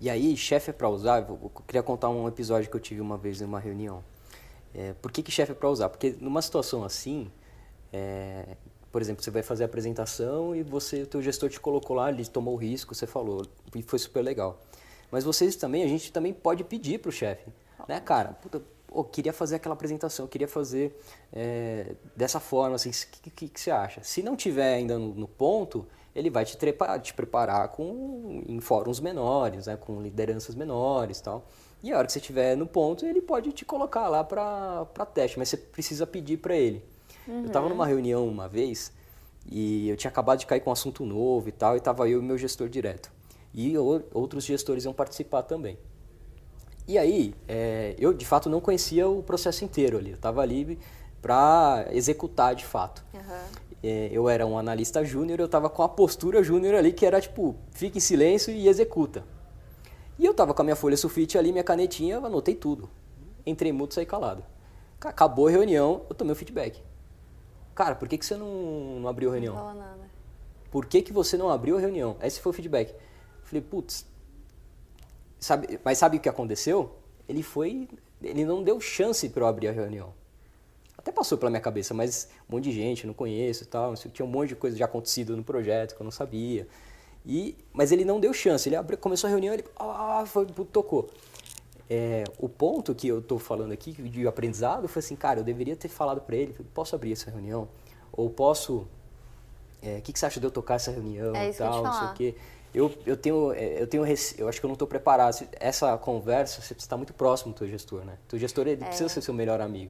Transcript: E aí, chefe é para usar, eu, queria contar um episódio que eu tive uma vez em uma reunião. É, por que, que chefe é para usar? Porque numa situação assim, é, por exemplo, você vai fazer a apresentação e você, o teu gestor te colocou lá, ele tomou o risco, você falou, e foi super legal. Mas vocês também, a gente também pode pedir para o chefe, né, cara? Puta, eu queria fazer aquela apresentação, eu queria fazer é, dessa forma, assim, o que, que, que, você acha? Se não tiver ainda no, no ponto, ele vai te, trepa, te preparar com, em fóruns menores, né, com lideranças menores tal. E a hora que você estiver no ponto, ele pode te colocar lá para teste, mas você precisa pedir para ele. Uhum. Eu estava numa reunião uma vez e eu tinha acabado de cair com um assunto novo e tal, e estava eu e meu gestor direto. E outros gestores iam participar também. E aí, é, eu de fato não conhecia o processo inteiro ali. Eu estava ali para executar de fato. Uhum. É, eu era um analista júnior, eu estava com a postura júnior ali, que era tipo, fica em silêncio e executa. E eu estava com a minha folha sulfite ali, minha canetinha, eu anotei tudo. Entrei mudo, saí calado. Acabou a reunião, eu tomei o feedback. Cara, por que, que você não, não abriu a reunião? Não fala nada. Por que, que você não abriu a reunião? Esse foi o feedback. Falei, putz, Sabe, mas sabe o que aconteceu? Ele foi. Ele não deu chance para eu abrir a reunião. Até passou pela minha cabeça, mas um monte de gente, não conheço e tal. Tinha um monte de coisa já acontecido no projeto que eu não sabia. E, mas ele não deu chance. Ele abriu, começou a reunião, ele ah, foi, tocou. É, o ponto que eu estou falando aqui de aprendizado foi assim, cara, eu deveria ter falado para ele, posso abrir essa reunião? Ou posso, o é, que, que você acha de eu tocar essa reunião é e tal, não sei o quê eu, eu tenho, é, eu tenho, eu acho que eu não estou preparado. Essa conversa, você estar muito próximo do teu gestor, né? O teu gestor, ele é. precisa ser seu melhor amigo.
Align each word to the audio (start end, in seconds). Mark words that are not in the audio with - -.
E 0.00 0.08
aí, 0.08 0.34
chefe 0.34 0.70
é 0.70 0.72
para 0.72 0.88
usar, 0.88 1.28
eu, 1.28 1.52
queria 1.66 1.82
contar 1.82 2.08
um 2.08 2.26
episódio 2.26 2.70
que 2.70 2.76
eu 2.76 2.80
tive 2.80 3.02
uma 3.02 3.18
vez 3.18 3.42
em 3.42 3.44
uma 3.44 3.60
reunião. 3.60 4.02
É, 4.74 4.94
por 4.94 5.12
que, 5.12 5.22
que 5.22 5.30
chefe 5.30 5.52
é 5.52 5.54
para 5.54 5.68
usar? 5.68 5.90
Porque 5.90 6.16
numa 6.18 6.40
situação 6.40 6.82
assim, 6.82 7.30
é, 7.92 8.56
por 8.90 9.02
exemplo, 9.02 9.22
você 9.22 9.30
vai 9.30 9.42
fazer 9.42 9.64
a 9.64 9.66
apresentação 9.66 10.56
e 10.56 10.62
você, 10.62 11.02
o 11.02 11.06
teu 11.06 11.20
gestor 11.20 11.50
te 11.50 11.60
colocou 11.60 11.94
lá, 11.94 12.08
ele 12.08 12.24
tomou 12.24 12.54
o 12.54 12.56
risco, 12.56 12.94
você 12.94 13.06
falou, 13.06 13.44
e 13.74 13.82
foi 13.82 13.98
super 13.98 14.22
legal. 14.22 14.58
Mas 15.10 15.22
vocês 15.22 15.54
também, 15.54 15.82
a 15.82 15.88
gente 15.88 16.10
também 16.10 16.32
pode 16.32 16.64
pedir 16.64 16.98
para 16.98 17.10
o 17.10 17.12
chefe, 17.12 17.50
né, 17.86 18.00
cara? 18.00 18.32
Puta, 18.32 18.62
eu 18.92 19.04
queria 19.04 19.34
fazer 19.34 19.56
aquela 19.56 19.74
apresentação, 19.74 20.24
eu 20.24 20.28
queria 20.28 20.48
fazer 20.48 20.98
é, 21.30 21.94
dessa 22.16 22.40
forma, 22.40 22.76
assim, 22.76 22.88
o 22.88 22.92
que, 23.22 23.30
que, 23.30 23.48
que, 23.48 23.60
você 23.60 23.70
acha? 23.70 24.02
Se 24.02 24.22
não 24.22 24.34
tiver 24.34 24.74
ainda 24.74 24.98
no, 24.98 25.14
no 25.14 25.28
ponto, 25.28 25.86
ele 26.14 26.30
vai 26.30 26.44
te, 26.44 26.56
trepa, 26.56 26.98
te 26.98 27.14
preparar 27.14 27.68
com, 27.68 28.42
em 28.46 28.60
fóruns 28.60 29.00
menores, 29.00 29.66
né, 29.66 29.76
com 29.76 30.00
lideranças 30.00 30.54
menores 30.54 31.20
tal. 31.20 31.46
E 31.82 31.92
a 31.92 31.98
hora 31.98 32.06
que 32.06 32.12
você 32.12 32.18
estiver 32.18 32.56
no 32.56 32.66
ponto, 32.66 33.06
ele 33.06 33.22
pode 33.22 33.52
te 33.52 33.64
colocar 33.64 34.08
lá 34.08 34.22
para 34.22 35.06
teste, 35.14 35.38
mas 35.38 35.48
você 35.48 35.56
precisa 35.56 36.06
pedir 36.06 36.36
para 36.36 36.54
ele. 36.54 36.84
Uhum. 37.26 37.40
Eu 37.40 37.46
estava 37.46 37.68
numa 37.68 37.86
reunião 37.86 38.26
uma 38.26 38.48
vez 38.48 38.92
e 39.50 39.88
eu 39.88 39.96
tinha 39.96 40.10
acabado 40.10 40.38
de 40.40 40.46
cair 40.46 40.60
com 40.60 40.70
um 40.70 40.72
assunto 40.72 41.06
novo 41.06 41.48
e 41.48 41.52
tal, 41.52 41.74
e 41.74 41.78
estava 41.78 42.08
eu 42.08 42.20
e 42.20 42.22
meu 42.22 42.36
gestor 42.36 42.68
direto. 42.68 43.10
E 43.54 43.76
outros 43.78 44.44
gestores 44.44 44.84
iam 44.84 44.92
participar 44.92 45.42
também. 45.42 45.78
E 46.86 46.98
aí, 46.98 47.34
é, 47.48 47.94
eu 47.98 48.12
de 48.12 48.26
fato 48.26 48.50
não 48.50 48.60
conhecia 48.60 49.08
o 49.08 49.22
processo 49.22 49.64
inteiro 49.64 49.96
ali. 49.96 50.10
Eu 50.10 50.16
estava 50.16 50.42
ali 50.42 50.78
para 51.22 51.86
executar 51.92 52.54
de 52.54 52.64
fato. 52.64 53.04
Uhum. 53.14 53.69
É, 53.82 54.08
eu 54.12 54.28
era 54.28 54.46
um 54.46 54.58
analista 54.58 55.04
júnior, 55.04 55.40
eu 55.40 55.46
estava 55.46 55.70
com 55.70 55.82
a 55.82 55.88
postura 55.88 56.42
júnior 56.42 56.74
ali, 56.74 56.92
que 56.92 57.06
era 57.06 57.20
tipo, 57.20 57.56
fica 57.70 57.96
em 57.96 58.00
silêncio 58.00 58.52
e 58.52 58.68
executa. 58.68 59.24
E 60.18 60.24
eu 60.24 60.32
estava 60.32 60.52
com 60.52 60.60
a 60.60 60.64
minha 60.64 60.76
folha 60.76 60.96
sulfite 60.96 61.38
ali, 61.38 61.50
minha 61.50 61.64
canetinha, 61.64 62.16
eu 62.16 62.26
anotei 62.26 62.54
tudo. 62.54 62.90
Entrei 63.46 63.72
mudo, 63.72 63.94
saí 63.94 64.04
calado. 64.04 64.44
Acabou 65.00 65.48
a 65.48 65.50
reunião, 65.50 66.02
eu 66.08 66.14
tomei 66.14 66.32
o 66.32 66.36
feedback. 66.36 66.82
Cara, 67.74 67.94
por 67.94 68.06
que, 68.06 68.18
que 68.18 68.26
você 68.26 68.36
não, 68.36 69.00
não 69.00 69.08
abriu 69.08 69.30
a 69.30 69.32
reunião? 69.32 69.54
Não 69.54 69.62
fala 69.62 69.74
nada. 69.74 70.10
Por 70.70 70.84
que, 70.84 71.00
que 71.00 71.12
você 71.12 71.38
não 71.38 71.48
abriu 71.48 71.78
a 71.78 71.80
reunião? 71.80 72.16
Esse 72.22 72.38
foi 72.38 72.50
o 72.50 72.52
feedback. 72.52 72.94
Falei, 73.44 73.62
putz, 73.62 74.04
Sabe, 75.40 75.80
mas 75.82 75.96
sabe 75.96 76.18
o 76.18 76.20
que 76.20 76.28
aconteceu? 76.28 76.94
Ele 77.26 77.42
foi. 77.42 77.88
Ele 78.22 78.44
não 78.44 78.62
deu 78.62 78.78
chance 78.78 79.26
para 79.30 79.42
eu 79.42 79.46
abrir 79.46 79.68
a 79.68 79.72
reunião. 79.72 80.12
Até 81.00 81.10
passou 81.10 81.38
pela 81.38 81.50
minha 81.50 81.62
cabeça, 81.62 81.94
mas 81.94 82.28
um 82.46 82.56
monte 82.56 82.64
de 82.64 82.72
gente, 82.72 83.06
não 83.06 83.14
conheço 83.14 83.62
e 83.62 83.66
tal. 83.66 83.94
Tinha 83.94 84.26
um 84.26 84.28
monte 84.28 84.50
de 84.50 84.56
coisa 84.56 84.76
já 84.76 84.84
acontecido 84.84 85.34
no 85.34 85.42
projeto 85.42 85.96
que 85.96 86.02
eu 86.02 86.04
não 86.04 86.10
sabia. 86.10 86.68
E, 87.24 87.56
mas 87.72 87.90
ele 87.90 88.04
não 88.04 88.20
deu 88.20 88.34
chance. 88.34 88.68
Ele 88.68 88.76
abriu, 88.76 88.98
começou 88.98 89.26
a 89.26 89.30
reunião, 89.30 89.54
ele 89.54 89.64
ah, 89.78 90.24
foi, 90.26 90.44
tocou. 90.70 91.08
É, 91.88 92.24
o 92.38 92.50
ponto 92.50 92.94
que 92.94 93.08
eu 93.08 93.20
estou 93.20 93.38
falando 93.38 93.72
aqui 93.72 93.92
de 93.92 94.26
aprendizado 94.26 94.86
foi 94.88 95.00
assim, 95.00 95.16
cara, 95.16 95.40
eu 95.40 95.44
deveria 95.44 95.74
ter 95.74 95.88
falado 95.88 96.20
para 96.20 96.36
ele, 96.36 96.54
posso 96.74 96.94
abrir 96.94 97.12
essa 97.12 97.30
reunião? 97.30 97.66
Ou 98.12 98.28
posso, 98.28 98.74
o 98.74 98.88
é, 99.80 100.02
que, 100.02 100.12
que 100.12 100.18
você 100.18 100.26
acha 100.26 100.38
de 100.38 100.46
eu 100.46 100.50
tocar 100.50 100.74
essa 100.74 100.90
reunião 100.90 101.34
é 101.34 101.48
e 101.48 101.54
tal, 101.54 101.82
não 101.82 101.92
sei 101.92 102.08
o 102.08 102.12
quê 102.12 102.34
eu, 102.72 102.92
eu 103.04 103.16
tenho, 103.16 103.52
é, 103.52 103.82
eu 103.82 103.86
tenho, 103.86 104.04
eu 104.38 104.48
acho 104.48 104.60
que 104.60 104.64
eu 104.64 104.68
não 104.68 104.74
estou 104.74 104.86
preparado. 104.86 105.46
Essa 105.58 105.96
conversa, 105.98 106.62
você 106.62 106.74
estar 106.74 106.96
muito 106.96 107.12
próximo 107.12 107.52
do 107.52 107.58
teu 107.58 107.68
gestor, 107.68 108.04
né? 108.04 108.14
O 108.26 108.30
teu 108.30 108.38
gestor, 108.38 108.66
ele 108.66 108.82
é. 108.82 108.86
precisa 108.86 109.08
ser 109.08 109.20
seu 109.22 109.34
melhor 109.34 109.60
amigo. 109.60 109.88